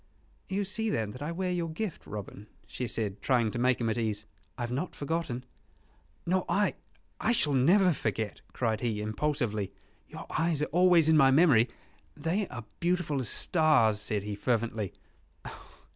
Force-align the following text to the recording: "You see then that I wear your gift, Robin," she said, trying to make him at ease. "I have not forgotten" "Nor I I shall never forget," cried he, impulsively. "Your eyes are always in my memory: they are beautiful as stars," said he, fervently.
"You 0.49 0.65
see 0.65 0.89
then 0.89 1.11
that 1.11 1.21
I 1.21 1.31
wear 1.31 1.51
your 1.51 1.69
gift, 1.69 2.07
Robin," 2.07 2.47
she 2.65 2.87
said, 2.87 3.21
trying 3.21 3.51
to 3.51 3.59
make 3.59 3.79
him 3.79 3.87
at 3.87 3.99
ease. 3.99 4.25
"I 4.57 4.63
have 4.63 4.71
not 4.71 4.95
forgotten" 4.95 5.45
"Nor 6.25 6.43
I 6.49 6.73
I 7.19 7.33
shall 7.33 7.53
never 7.53 7.93
forget," 7.93 8.41
cried 8.51 8.81
he, 8.81 8.99
impulsively. 8.99 9.71
"Your 10.09 10.25
eyes 10.31 10.63
are 10.63 10.73
always 10.73 11.07
in 11.07 11.17
my 11.17 11.29
memory: 11.29 11.69
they 12.17 12.47
are 12.47 12.65
beautiful 12.79 13.19
as 13.19 13.29
stars," 13.29 14.01
said 14.01 14.23
he, 14.23 14.33
fervently. 14.33 14.91